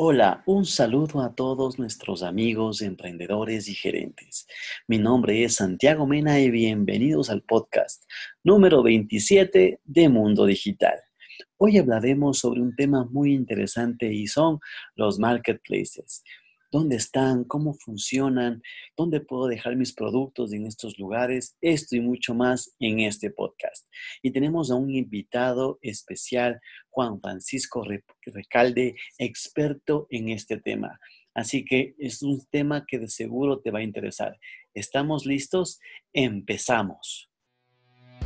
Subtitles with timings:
[0.00, 4.46] Hola, un saludo a todos nuestros amigos, emprendedores y gerentes.
[4.86, 8.04] Mi nombre es Santiago Mena y bienvenidos al podcast
[8.44, 11.00] número 27 de Mundo Digital.
[11.56, 14.60] Hoy hablaremos sobre un tema muy interesante y son
[14.94, 16.22] los marketplaces
[16.70, 18.62] dónde están, cómo funcionan,
[18.96, 23.86] dónde puedo dejar mis productos en estos lugares, esto y mucho más en este podcast.
[24.22, 26.60] Y tenemos a un invitado especial,
[26.90, 27.84] Juan Francisco
[28.26, 30.98] Recalde, experto en este tema.
[31.34, 34.38] Así que es un tema que de seguro te va a interesar.
[34.74, 35.78] ¿Estamos listos?
[36.12, 37.27] Empezamos.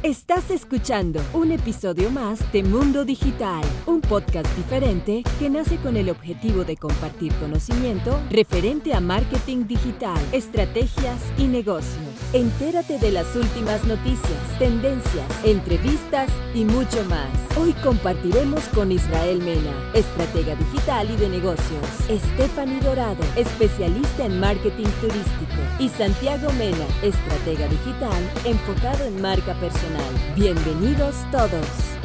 [0.02, 6.10] Estás escuchando un episodio más de Mundo Digital, un podcast diferente que nace con el
[6.10, 12.11] objetivo de compartir conocimiento referente a marketing digital, estrategias y negocios.
[12.34, 17.28] Entérate de las últimas noticias, tendencias, entrevistas y mucho más.
[17.58, 24.88] Hoy compartiremos con Israel Mena, estratega digital y de negocios, Stephanie Dorado, especialista en marketing
[25.02, 31.98] turístico, y Santiago Mena, estratega digital enfocado en marca personal Bienvenidos todos.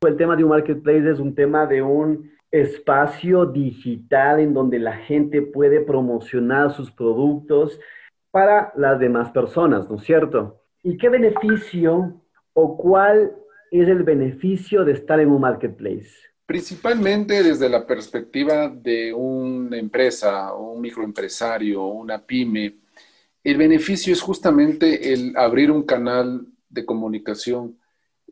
[0.00, 4.96] El tema de un marketplace es un tema de un espacio digital en donde la
[4.98, 7.80] gente puede promocionar sus productos
[8.30, 10.62] para las demás personas, ¿no es cierto?
[10.82, 12.20] ¿Y qué beneficio
[12.52, 13.32] o cuál
[13.70, 16.10] es el beneficio de estar en un marketplace?
[16.46, 22.76] Principalmente desde la perspectiva de una empresa un microempresario una pyme
[23.42, 27.78] el beneficio es justamente el abrir un canal de comunicación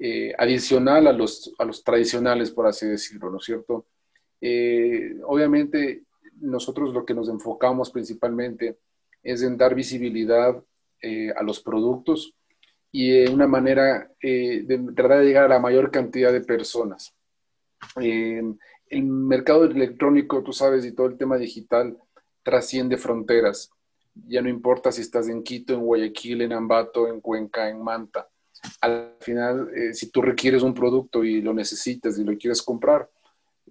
[0.00, 3.86] eh, adicional a los, a los tradicionales, por así decirlo, ¿no es cierto?
[4.42, 6.02] Eh, obviamente,
[6.40, 8.76] nosotros lo que nos enfocamos principalmente
[9.22, 10.62] es en dar visibilidad
[11.00, 12.34] eh, a los productos
[12.90, 17.14] y una manera de tratar de llegar a la mayor cantidad de personas.
[17.96, 21.96] el mercado electrónico, tú sabes, y todo el tema digital
[22.42, 23.70] trasciende fronteras
[24.14, 28.28] ya no importa si estás en Quito, en Guayaquil, en Ambato, en Cuenca, en Manta.
[28.80, 33.08] Al final, eh, si tú requieres un producto y lo necesitas y lo quieres comprar,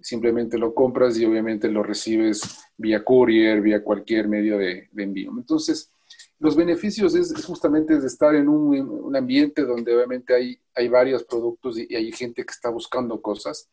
[0.00, 5.30] simplemente lo compras y obviamente lo recibes vía courier, vía cualquier medio de, envío.
[5.36, 5.90] Entonces,
[6.38, 11.78] los beneficios es, justamente de estar en un, ambiente donde obviamente hay, hay varios productos
[11.78, 13.68] y, hay gente que está buscando cosas.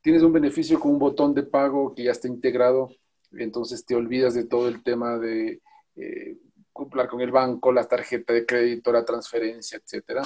[0.00, 2.90] Tienes un beneficio con un botón de pago que ya está integrado,
[3.32, 5.60] entonces te olvidas de todo el tema de
[5.96, 6.38] eh,
[6.72, 10.22] cumplir con el banco, la tarjeta de crédito, la transferencia, etcétera.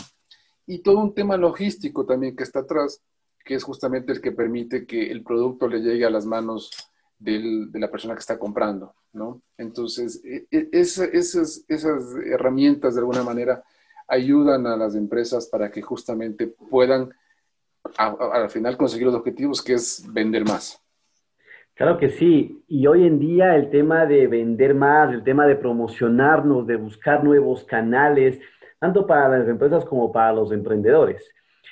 [0.67, 3.03] Y todo un tema logístico también que está atrás,
[3.45, 6.71] que es justamente el que permite que el producto le llegue a las manos
[7.19, 9.41] de la persona que está comprando, ¿no?
[9.59, 13.63] Entonces, e, e, esas, esas herramientas de alguna manera
[14.09, 17.13] ayudan a las empresas para que justamente puedan
[17.97, 20.83] al final conseguir los objetivos, que es vender más.
[21.75, 22.63] Claro que sí.
[22.69, 27.25] Y hoy en día el tema de vender más, el tema de promocionarnos, de buscar
[27.25, 28.39] nuevos canales,
[28.79, 31.27] tanto para las empresas como para los emprendedores.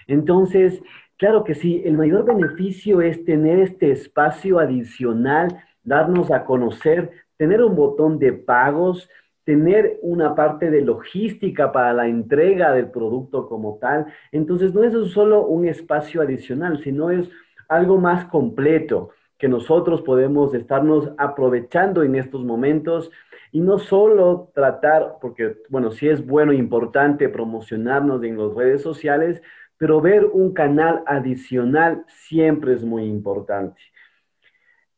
[0.07, 0.81] Entonces,
[1.19, 7.63] claro que sí, el mayor beneficio es tener este espacio adicional, darnos a conocer, tener
[7.63, 9.09] un botón de pagos,
[9.45, 14.07] tener una parte de logística para la entrega del producto como tal.
[14.31, 17.31] Entonces, no es solo un espacio adicional, sino es
[17.69, 23.11] algo más completo que nosotros podemos estarnos aprovechando en estos momentos
[23.53, 28.83] y no solo tratar, porque bueno, sí es bueno e importante promocionarnos en las redes
[28.83, 29.41] sociales,
[29.79, 33.81] pero ver un canal adicional siempre es muy importante.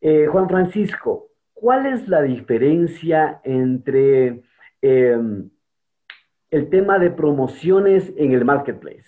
[0.00, 4.42] Eh, Juan Francisco, ¿cuál es la diferencia entre
[4.80, 5.50] em,
[6.50, 9.04] el tema de promociones en el marketplace?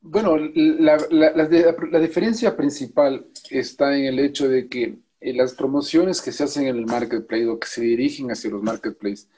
[0.00, 6.44] Bueno, la, diferencia principal está en el hecho de que eh, las promociones que se
[6.44, 9.28] hacen en el marketplace o que se dirigen hacia los marketplaces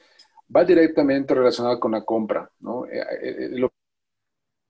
[0.54, 2.86] va directamente relacionada con la compra, ¿no?
[2.86, 3.68] Eh, eh,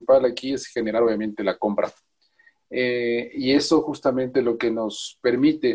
[0.01, 1.91] principal aquí es generar obviamente la compra.
[2.69, 5.73] y eso justamente lo que nos permite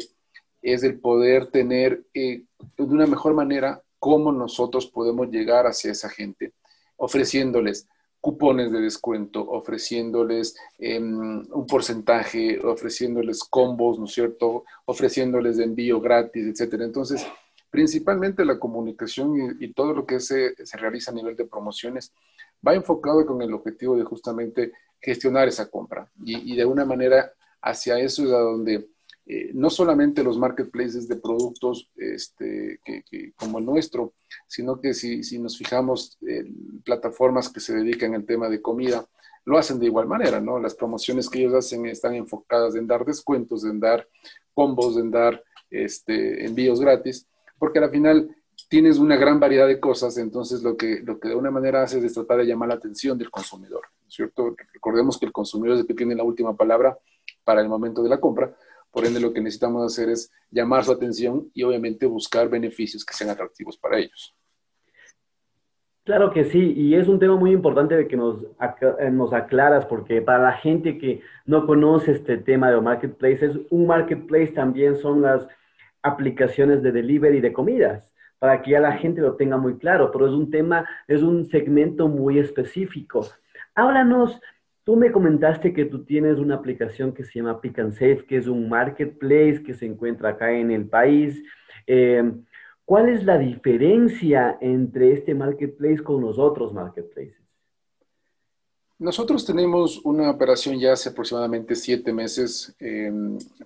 [0.63, 2.47] es el poder tener de
[2.79, 6.53] una mejor manera cómo nosotros podemos llegar hacia esa gente,
[6.97, 7.87] ofreciéndoles
[8.21, 14.65] cupones de descuento, ofreciéndoles em, un porcentaje, ofreciéndoles combos, ¿no es cierto?
[14.87, 16.85] Ofreciéndoles de envío gratis, etcétera.
[16.85, 17.25] Entonces,
[17.71, 22.13] principalmente la comunicación y, todo lo que se, se, realiza a nivel de promociones
[22.67, 27.33] va enfocado con el objetivo de justamente gestionar esa compra y, de una manera
[27.63, 28.89] hacia eso es a donde
[29.27, 34.13] eh, no solamente los marketplaces de productos este, que, como el nuestro,
[34.47, 39.07] sino que si, si nos fijamos en plataformas que se dedican al tema de comida,
[39.45, 40.59] lo hacen de igual manera, ¿no?
[40.59, 44.07] Las promociones que ellos hacen están enfocadas en dar descuentos, en dar
[44.55, 47.27] combos, en dar este, envíos gratis,
[47.59, 48.29] porque al final
[48.69, 52.03] tienes una gran variedad de cosas, entonces lo que, lo que de una manera haces
[52.03, 54.55] es tratar de llamar la atención del consumidor, ¿cierto?
[54.73, 56.99] Recordemos que el consumidor es el que tiene la última palabra
[57.45, 58.55] para el momento de la compra,
[58.91, 63.15] por ende lo que necesitamos hacer es llamar su atención y obviamente buscar beneficios que
[63.15, 64.35] sean atractivos para ellos.
[66.07, 69.87] Claro que sí, y es un tema muy importante de que nos, eh, nos aclaras,
[69.87, 75.23] porque para la gente que no conoce este tema de marketplaces, un marketplace también son
[75.23, 75.49] las
[76.07, 80.27] aplicaciones de delivery de comidas, para que ya la gente lo tenga muy claro, pero
[80.27, 83.27] es un tema, es un segmento muy específico.
[83.75, 84.41] Háblanos,
[84.85, 88.37] tú me comentaste que tú tienes una aplicación que se llama Pick and Save, que
[88.37, 91.43] es un marketplace que se encuentra acá en el país.
[91.87, 92.33] Eh,
[92.85, 97.43] ¿Cuál es la diferencia entre este marketplace con los otros marketplaces?
[98.99, 102.75] Nosotros tenemos una operación ya hace aproximadamente siete meses.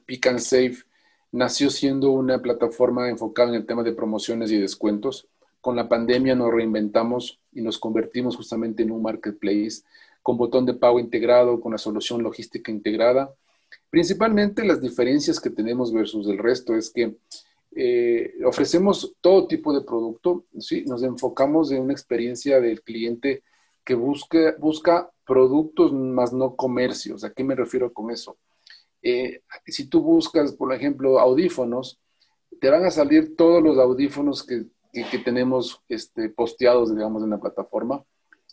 [0.06, 0.89] Pick and Save
[1.32, 5.28] nació siendo una plataforma enfocada en el tema de promociones y descuentos.
[5.60, 9.82] Con la pandemia nos reinventamos y nos convertimos justamente en un marketplace
[10.22, 13.32] con botón de pago integrado, con la solución logística integrada.
[13.88, 17.16] Principalmente las diferencias que tenemos versus el resto es que
[17.72, 20.84] eh, ofrecemos todo tipo de producto, ¿sí?
[20.86, 23.42] nos enfocamos en una experiencia del cliente
[23.84, 27.24] que busca, busca productos más no comercios.
[27.24, 28.36] ¿A qué me refiero con eso?
[29.02, 31.98] Eh, si tú buscas, por ejemplo, audífonos,
[32.60, 37.40] te van a salir todos los audífonos que, que, tenemos este, posteados, digamos, en la
[37.40, 38.04] plataforma,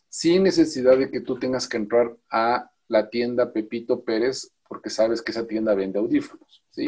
[0.09, 5.21] sin necesidad de que tú tengas que entrar a la tienda Pepito Pérez, porque sabes
[5.21, 6.63] que esa tienda vende audífonos.
[6.71, 6.85] ¿sí?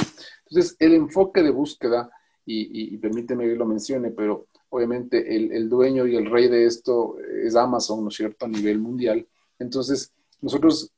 [0.48, 2.10] Entonces, el enfoque de búsqueda
[2.52, 7.56] y, permíteme que lo mencione, pero obviamente el, dueño y el rey de esto es
[7.56, 9.28] Amazon, ¿no es cierto?, a nivel mundial.
[9.60, 10.92] Entonces, nosotros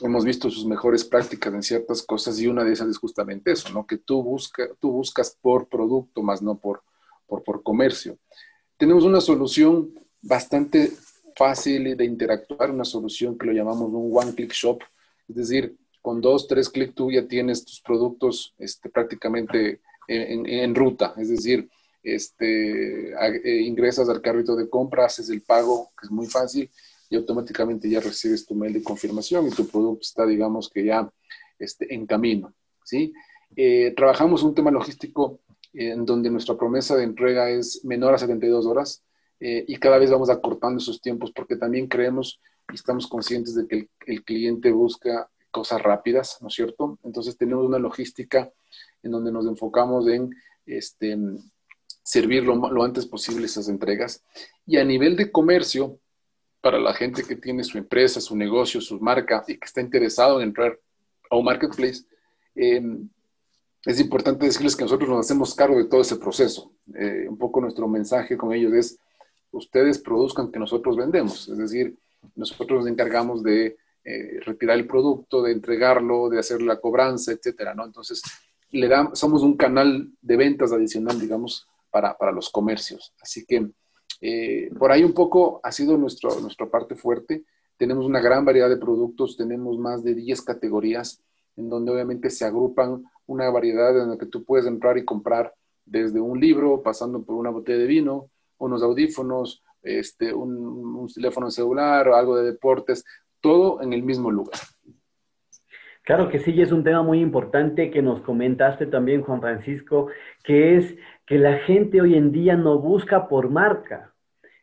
[0.00, 3.70] hemos visto sus mejores prácticas en ciertas cosas y una de esas es justamente eso,
[3.72, 3.86] ¿no?
[3.86, 6.82] Que tú, busca, tú buscas por producto más no por,
[7.26, 8.18] por, por comercio.
[8.76, 10.92] Tenemos una solución bastante
[11.36, 14.80] fácil de interactuar, una solución que lo llamamos un one-click shop,
[15.28, 21.14] es decir, con dos, tres clics tú ya tienes tus productos este, prácticamente en, ruta,
[21.16, 21.68] es decir,
[22.02, 26.70] este, eh, ingresas al carrito de compra, haces el pago, que es muy fácil,
[27.10, 31.10] y automáticamente ya recibes tu mail de confirmación y tu producto está, digamos que ya
[31.58, 32.54] este, en camino.
[32.84, 33.12] ¿sí?
[33.54, 35.40] Eh, trabajamos un tema logístico
[35.72, 39.02] en donde nuestra promesa de entrega es menor a 72 horas
[39.40, 42.40] eh, y cada vez vamos acortando esos tiempos porque también creemos
[42.72, 46.98] y estamos conscientes de que el, el cliente busca cosas rápidas, ¿no es cierto?
[47.02, 48.50] Entonces tenemos una logística
[49.02, 50.30] en donde nos enfocamos en
[50.66, 51.16] este,
[52.02, 54.22] servir lo, antes posible esas entregas.
[54.64, 55.98] Y a nivel de comercio,
[56.66, 60.40] para la gente que tiene su empresa, su negocio, su marca y que está interesado
[60.40, 60.76] en entrar
[61.30, 62.02] a un marketplace,
[62.56, 63.08] em,
[63.84, 66.72] es importante decirles que nosotros nos hacemos cargo de todo ese proceso.
[66.92, 68.98] Eh, un poco nuestro mensaje con ellos es,
[69.52, 71.48] ustedes produzcan que nosotros vendemos.
[71.48, 71.96] Es decir,
[72.34, 77.76] nosotros nos encargamos de eh, retirar el producto, de entregarlo, de hacer la cobranza, etcétera,
[77.76, 77.84] ¿no?
[77.84, 78.24] Entonces,
[78.72, 83.14] le somos un canal de ventas adicional, digamos, para, los comercios.
[83.20, 83.70] Así que
[84.20, 87.44] eh, por ahí un poco ha sido nuestro, nuestra parte fuerte.
[87.76, 91.22] Tenemos una gran variedad de productos, tenemos más de 10 categorías
[91.56, 95.54] en donde obviamente se agrupan una variedad en la que tú puedes entrar y comprar
[95.84, 101.50] desde un libro, pasando por una botella de vino, unos audífonos, este, un, un teléfono
[101.50, 103.04] celular, algo de deportes,
[103.40, 104.58] todo en el mismo lugar.
[106.02, 110.06] Claro que sí, es un tema muy importante que nos comentaste también, Juan Francisco,
[110.44, 110.96] que es
[111.26, 114.12] que la gente hoy en día no busca por marca,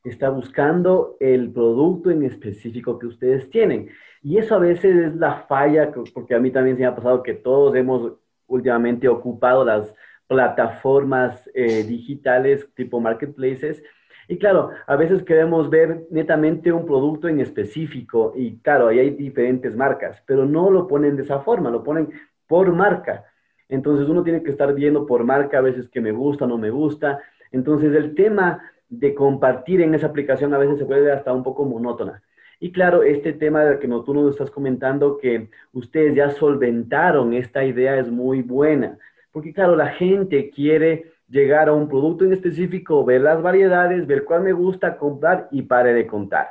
[0.04, 3.90] está buscando el producto en específico que ustedes tienen.
[4.22, 7.24] Y eso a veces es la falla, porque a mí también se me ha pasado
[7.24, 8.14] que todos hemos
[8.48, 9.94] últimamente ocupado las
[10.28, 13.84] plataformas eh, digitales tipo marketplaces
[14.28, 19.10] y claro, a veces queremos ver netamente un producto en específico y claro, ahí hay
[19.12, 22.10] diferentes marcas, pero no lo ponen de esa forma, lo ponen
[22.48, 23.26] por marca.
[23.74, 26.70] Entonces uno tiene que estar viendo por marca a veces que me gusta, no me
[26.70, 27.20] gusta.
[27.52, 31.66] Entonces el tema de compartir en esa aplicación a veces se puede hasta un poco
[31.66, 32.22] monótona.
[32.60, 37.34] Y claro, este tema de que no, tú nos estás comentando que ustedes ya solventaron
[37.34, 39.00] esta idea es muy buena,
[39.32, 44.24] porque claro, la gente quiere llegar a un producto en específico, ver las variedades, ver
[44.24, 46.50] cuál me gusta comprar y pare de contar.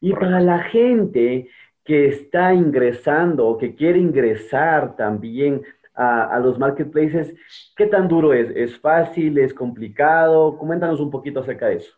[0.00, 1.48] Y para la gente
[1.84, 5.62] que está ingresando o que quiere ingresar también
[5.94, 7.34] a, los marketplaces,
[7.76, 8.50] ¿qué tan duro es?
[8.54, 9.38] ¿Es fácil?
[9.38, 10.56] ¿Es complicado?
[10.58, 11.92] Coméntanos un poquito acerca de eso.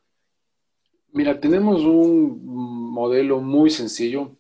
[1.13, 4.37] Mira, tenemos un modelo muy sencillo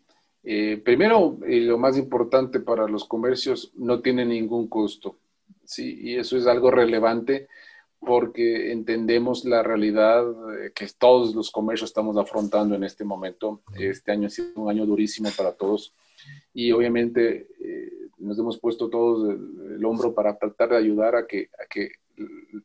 [0.46, 5.16] Eh, primero, y lo más importante para los comercios, no tiene ningún costo.
[5.64, 5.98] ¿sí?
[6.02, 7.48] Y eso es algo relevante
[7.98, 10.22] porque entendemos la realidad
[10.74, 13.62] que todos los comercios estamos afrontando en este momento.
[13.74, 15.94] Este año ha sido un año durísimo para todos
[16.52, 17.92] y obviamente eh,
[18.24, 21.92] nos hemos puesto todos el, hombro para tratar de ayudar a que, a que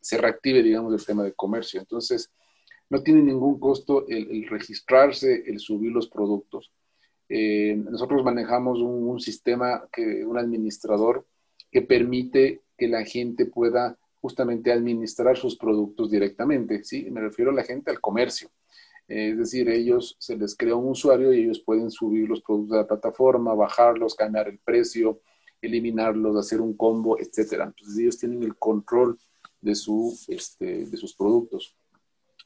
[0.01, 1.80] se reactive, digamos, el tema de comercio.
[1.80, 2.32] Entonces,
[2.89, 6.72] no tiene ningún costo el, registrarse, el subir los productos.
[7.28, 11.25] Eh, nosotros manejamos un, sistema, que, un administrador
[11.72, 17.10] que permite que la gente pueda justamente administrar sus productos directamente, ¿sí?
[17.12, 18.50] Me refiero a la gente al comercio.
[19.08, 22.78] Es decir, ellos se les crea un usuario y ellos pueden subir los productos de
[22.78, 25.22] la plataforma, bajarlos, cambiar el precio,
[25.62, 27.66] eliminarlos, hacer un combo, etcétera.
[27.66, 29.18] Entonces ellos tienen el control
[29.62, 31.75] de, su, este, de sus productos.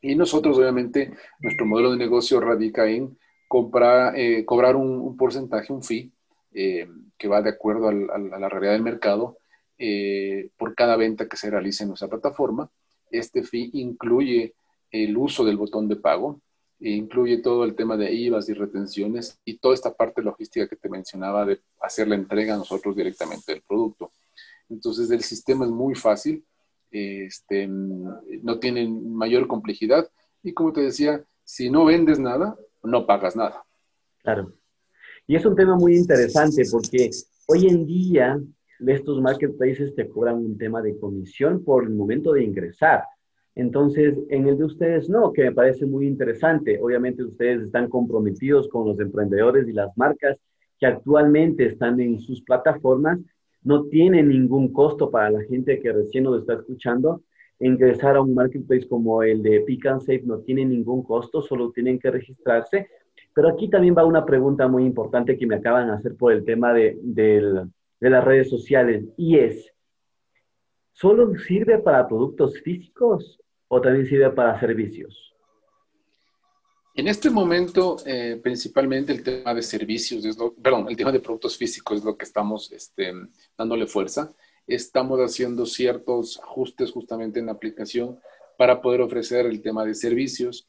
[0.01, 3.17] Y nosotros, obviamente, nuestro modelo de negocio radica en
[3.47, 6.11] comprar, eh, cobrar un, porcentaje, un fee,
[6.53, 9.37] eh, que va de acuerdo a la realidad del mercado
[9.77, 12.69] eh, por cada venta que se realice en nuestra plataforma.
[13.09, 14.55] Este fee incluye
[14.91, 16.41] el uso del botón de pago,
[16.91, 20.89] incluye todo el tema de IVAs y retenciones y toda esta parte logística que te
[20.89, 24.11] mencionaba de hacer la entrega a nosotros directamente del producto.
[24.69, 26.43] Entonces el sistema es muy fácil,
[26.91, 30.09] este, no tiene mayor complejidad
[30.43, 33.63] y como te decía, si no vendes nada, no pagas nada.
[34.21, 34.53] Claro.
[35.25, 37.09] Y es un tema muy interesante porque
[37.47, 38.39] hoy en día
[38.85, 43.03] estos marketplaces te cobran un tema de comisión por el momento de ingresar.
[43.55, 46.79] Entonces, en el de ustedes no, que me parece muy interesante.
[46.81, 50.37] Obviamente ustedes están comprometidos con los emprendedores y las marcas
[50.79, 53.19] que actualmente están en sus plataformas.
[53.61, 57.21] No tiene ningún costo para la gente que recién nos está escuchando.
[57.59, 61.71] Ingresar a un marketplace como el de Pick and Save no tiene ningún costo, solo
[61.71, 62.87] tienen que registrarse.
[63.35, 66.43] Pero aquí también va una pregunta muy importante que me acaban de hacer por el
[66.43, 69.71] tema de, de las redes sociales y es,
[70.91, 73.39] ¿solo sirve para productos físicos
[73.73, 75.33] o también sirve para servicios?
[76.95, 81.19] En este momento, eh, principalmente el tema de servicios, es lo, perdón, el tema de
[81.19, 83.11] productos físicos es lo que estamos este,
[83.57, 84.31] dándole fuerza.
[84.67, 88.19] Estamos haciendo ciertos ajustes justamente en la aplicación
[88.59, 90.67] para poder ofrecer el tema de servicios.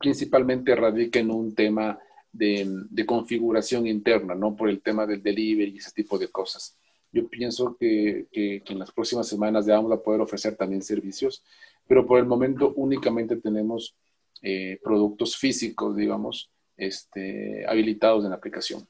[0.00, 1.98] principalmente radica en un tema
[2.32, 6.78] de, configuración interna, no por el tema del delivery y ese tipo de cosas.
[7.12, 11.42] Yo pienso que, que en las próximas semanas ya vamos a poder ofrecer también servicios
[11.90, 13.96] pero por el momento únicamente tenemos
[14.42, 18.82] eh, productos físicos, digamos, este, habilitados en la aplicación.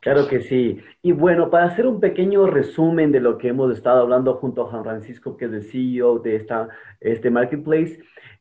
[0.00, 0.78] Claro que sí.
[1.02, 4.70] Y bueno, para hacer un pequeño resumen de lo que hemos estado hablando junto a
[4.70, 6.68] Juan Francisco, que es el CEO de esta,
[7.00, 7.98] este marketplace,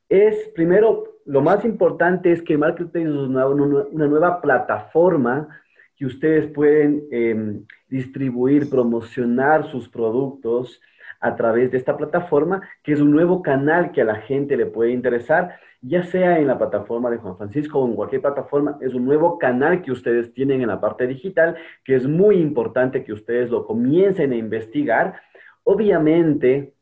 [0.08, 5.48] es primero, lo más importante es que Marketplace es una, nueva plataforma
[5.96, 10.80] que ustedes pueden em, distribuir, promocionar sus productos,
[11.20, 14.66] a través de esta plataforma, que es un nuevo canal que a la gente le
[14.66, 18.94] puede interesar, ya sea en la plataforma de Juan Francisco o en cualquier plataforma, es
[18.94, 23.14] un nuevo canal que ustedes tienen en la parte digital, que es muy importante que
[23.14, 25.22] ustedes lo comiencen a investigar.
[25.64, 26.74] Obviamente,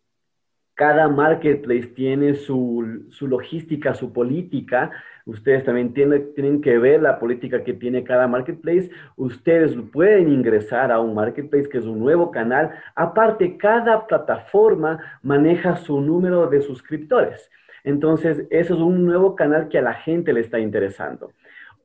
[0.75, 4.91] cada marketplace tiene su, su logística, su política,
[5.25, 8.91] Ustedes también tienen, tienen que ver la política que tiene cada marketplace.
[9.15, 12.72] Ustedes pueden ingresar a un marketplace que es un nuevo canal.
[12.94, 17.50] Aparte, cada plataforma maneja su número de suscriptores.
[17.84, 21.32] Entonces, eso es un nuevo canal que a la gente le está interesando.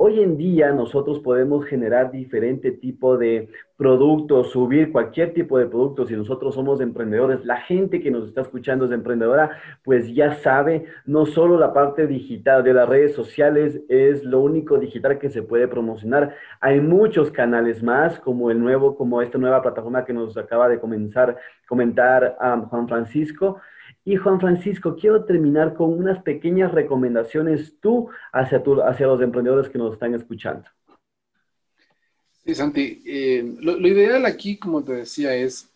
[0.03, 6.09] Hoy en día nosotros podemos generar diferente tipo de productos, subir cualquier tipo de productos.
[6.09, 10.87] Si nosotros somos emprendedores, la gente que nos está escuchando es emprendedora, pues ya sabe,
[11.05, 15.43] no solo la parte digital de las redes sociales es lo único digital que se
[15.43, 16.35] puede promocionar.
[16.63, 20.81] Hay muchos canales más, como el nuevo, como esta nueva plataforma que nos acaba de
[20.81, 21.37] comenzar,
[21.69, 23.61] comentar a Juan Francisco.
[24.11, 29.79] Y Juan Francisco, quiero terminar con unas pequeñas recomendaciones tú hacia, hacia los emprendedores que
[29.79, 30.69] nos están escuchando.
[32.45, 35.71] Sí, Santi, eh, lo, ideal aquí, como te decía, es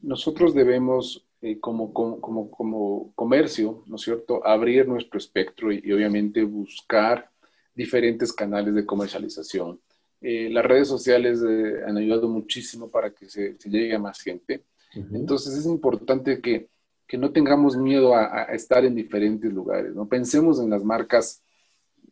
[0.00, 6.42] nosotros debemos, eh, como, como, como, comercio, ¿no es cierto?, abrir nuestro espectro y, obviamente
[6.42, 7.30] buscar
[7.72, 9.78] diferentes canales de comercialización.
[10.20, 11.40] Eh, las redes sociales
[11.86, 14.64] han ayudado muchísimo para que se, llegue a más gente.
[14.92, 16.68] Entonces es importante que
[17.06, 20.08] que no tengamos miedo a, estar en diferentes lugares, ¿no?
[20.08, 21.42] Pensemos en las marcas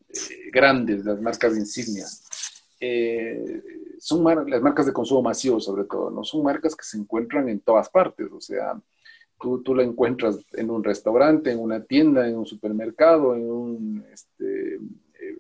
[0.09, 2.25] eh, grandes, las marcas insignias.
[2.79, 3.63] Eh,
[3.99, 6.23] son las marcas de consumo masivo sobre todo, ¿no?
[6.23, 8.81] Son marcas que se encuentran en todas partes, o sea,
[9.41, 14.05] tú, tú la encuentras en un restaurante, en una tienda, en un supermercado, en un
[14.13, 15.39] este, eh,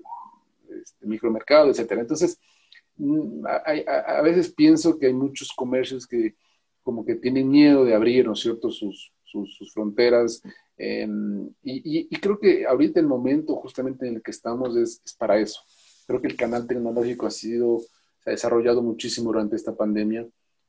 [0.82, 1.92] este, micromercado, etc.
[1.92, 2.40] Entonces,
[2.96, 6.34] mm, a, veces pienso que hay muchos comercios que
[6.82, 10.42] como que tienen miedo de abrir, ¿no es cierto?, sus, sus, fronteras.
[10.76, 15.38] Em, y, creo que ahorita el momento justamente en el que estamos es, es, para
[15.38, 15.60] eso.
[16.06, 17.80] Creo que el canal tecnológico ha sido,
[18.22, 20.26] se ha desarrollado muchísimo durante esta pandemia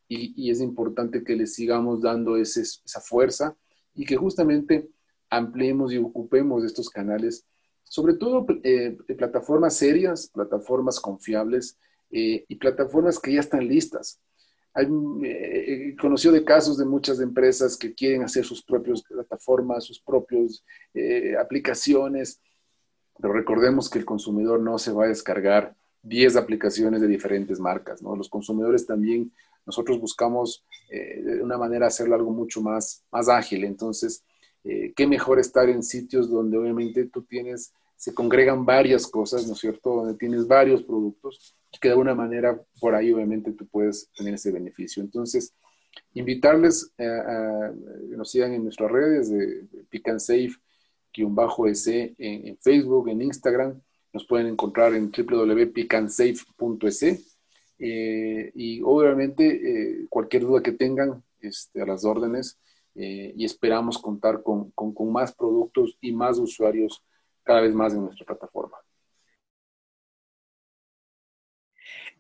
[0.08, 3.56] y, y es importante que le sigamos dando ese, esa fuerza
[3.96, 4.90] y que justamente
[5.30, 7.46] ampliemos y ocupemos estos canales,
[7.84, 11.78] sobre todo eh, plataformas serias, plataformas confiables
[12.12, 14.20] eh, y plataformas que ya están listas.
[14.76, 14.88] Hay,
[15.24, 20.64] eh, conocido de casos de muchas empresas que quieren hacer sus propias plataformas, sus propias
[21.40, 22.40] aplicaciones,
[23.20, 28.02] pero recordemos que el consumidor no se va a descargar 10 aplicaciones de diferentes marcas,
[28.02, 28.16] ¿no?
[28.16, 29.32] Los consumidores también,
[29.66, 34.24] nosotros buscamos de una manera hacerlo algo mucho más, más ágil, entonces
[34.68, 39.54] eh, qué mejor estar en sitios donde obviamente tú tienes, se congregan varias cosas, ¿no
[39.54, 39.98] es cierto?
[39.98, 44.52] Donde tienes varios productos que de alguna manera por ahí obviamente tú puedes tener ese
[44.52, 45.04] beneficio.
[45.04, 45.54] Entonces,
[46.14, 47.72] invitarles a,
[48.10, 50.56] que nos sigan en nuestras redes de Pick and Safe,
[51.24, 53.80] bajo ese en, Facebook, en Instagram.
[54.12, 57.38] Nos pueden encontrar en www.pickandsafe.es.
[57.78, 62.58] Eh, y obviamente eh, cualquier duda que tengan este, a las órdenes,
[62.96, 67.04] eh, y esperamos contar con, con más productos y más usuarios
[67.44, 68.78] cada vez más en nuestra plataforma.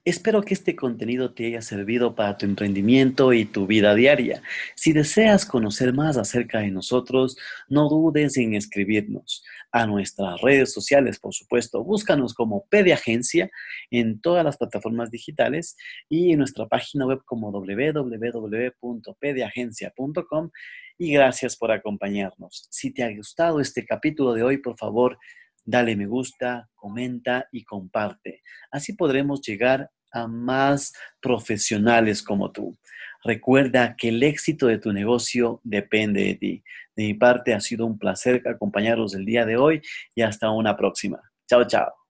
[0.05, 4.43] Espero que este contenido te haya servido para tu emprendimiento y tu vida diaria.
[4.75, 7.35] Si deseas conocer más acerca de nosotros,
[7.69, 11.83] no dudes en escribirnos a nuestras redes sociales, por supuesto.
[11.83, 13.49] Búscanos como Agencia
[13.89, 15.75] en todas las plataformas digitales
[16.07, 20.51] y en nuestra página web como www.pediagencia.com.
[20.99, 22.67] Y gracias por acompañarnos.
[22.69, 25.17] Si te ha gustado este capítulo de hoy, por favor,
[25.65, 28.43] dale me gusta, comenta y comparte.
[28.71, 32.77] Así podremos llegar a más profesionales como tú.
[33.23, 36.63] Recuerda que el éxito de tu negocio depende de ti.
[36.95, 39.81] De mi parte ha sido un placer acompañarlos el día de hoy
[40.13, 41.19] y hasta una próxima.
[41.47, 42.04] Chao, chao.